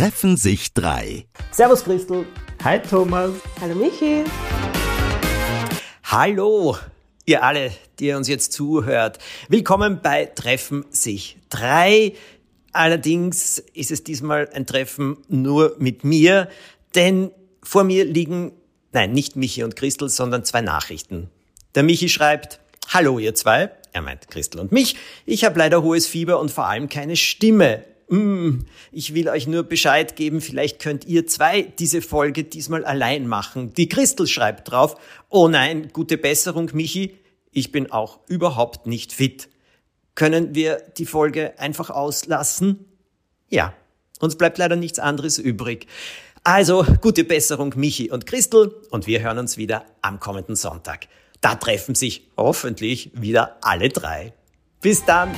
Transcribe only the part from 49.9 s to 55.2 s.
am kommenden Sonntag. Da treffen sich hoffentlich wieder alle drei. Bis